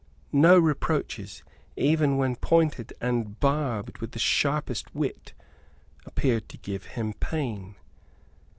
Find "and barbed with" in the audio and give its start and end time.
2.99-4.13